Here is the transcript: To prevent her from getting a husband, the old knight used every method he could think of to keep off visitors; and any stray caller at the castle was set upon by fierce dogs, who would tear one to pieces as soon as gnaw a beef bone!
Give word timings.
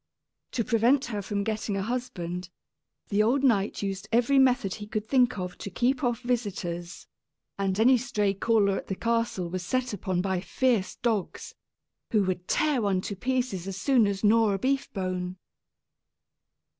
To 0.53 0.63
prevent 0.63 1.05
her 1.05 1.21
from 1.21 1.43
getting 1.43 1.77
a 1.77 1.83
husband, 1.83 2.49
the 3.09 3.21
old 3.21 3.43
knight 3.43 3.83
used 3.83 4.09
every 4.11 4.39
method 4.39 4.73
he 4.73 4.87
could 4.87 5.07
think 5.07 5.37
of 5.37 5.59
to 5.59 5.69
keep 5.69 6.03
off 6.03 6.21
visitors; 6.21 7.05
and 7.59 7.79
any 7.79 7.99
stray 7.99 8.33
caller 8.33 8.77
at 8.77 8.87
the 8.87 8.95
castle 8.95 9.47
was 9.47 9.61
set 9.63 9.93
upon 9.93 10.19
by 10.19 10.39
fierce 10.41 10.95
dogs, 10.95 11.53
who 12.09 12.23
would 12.23 12.47
tear 12.47 12.81
one 12.81 13.01
to 13.01 13.15
pieces 13.15 13.67
as 13.67 13.77
soon 13.77 14.07
as 14.07 14.23
gnaw 14.23 14.53
a 14.53 14.57
beef 14.57 14.91
bone! 14.91 15.37